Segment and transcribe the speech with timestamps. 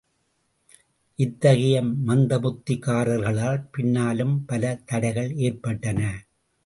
[1.19, 1.75] இத்தகைய
[2.07, 5.99] மந்தபுத்திக்காரர்களால் பின்னாலும் பலதடைகள் ஏற்பட்டன.